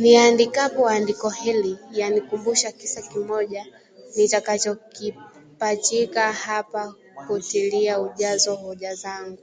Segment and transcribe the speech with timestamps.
[0.00, 3.66] Niandikapo andiko hili yanikumbusha kisa kimoja
[4.16, 6.94] nitakachokipachika hapa
[7.26, 9.38] kutilia ujazo hoja zangu